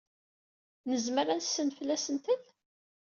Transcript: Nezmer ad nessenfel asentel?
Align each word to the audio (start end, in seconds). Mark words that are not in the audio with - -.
Nezmer 0.89 1.27
ad 1.27 1.37
nessenfel 1.39 1.93
asentel? 1.95 2.41